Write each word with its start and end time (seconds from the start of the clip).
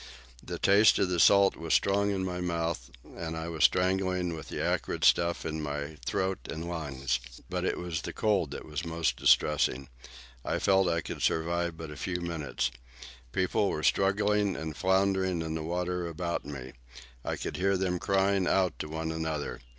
The 0.43 0.57
taste 0.57 0.97
of 0.97 1.09
the 1.09 1.19
salt 1.19 1.55
was 1.55 1.75
strong 1.75 2.09
in 2.09 2.25
my 2.25 2.41
mouth, 2.41 2.89
and 3.15 3.37
I 3.37 3.49
was 3.49 3.63
strangling 3.65 4.33
with 4.33 4.49
the 4.49 4.59
acrid 4.59 5.03
stuff 5.03 5.45
in 5.45 5.61
my 5.61 5.97
throat 6.03 6.39
and 6.49 6.67
lungs. 6.67 7.19
But 7.51 7.65
it 7.65 7.77
was 7.77 8.01
the 8.01 8.11
cold 8.11 8.49
that 8.49 8.65
was 8.65 8.83
most 8.83 9.15
distressing. 9.15 9.89
I 10.43 10.57
felt 10.57 10.87
that 10.87 10.93
I 10.95 11.01
could 11.01 11.21
survive 11.21 11.77
but 11.77 11.91
a 11.91 11.95
few 11.95 12.19
minutes. 12.19 12.71
People 13.31 13.69
were 13.69 13.83
struggling 13.83 14.55
and 14.55 14.75
floundering 14.75 15.43
in 15.43 15.53
the 15.53 15.61
water 15.61 16.07
about 16.07 16.45
me. 16.45 16.73
I 17.23 17.35
could 17.35 17.57
hear 17.57 17.77
them 17.77 17.99
crying 17.99 18.47
out 18.47 18.79
to 18.79 18.89
one 18.89 19.11
another. 19.11 19.61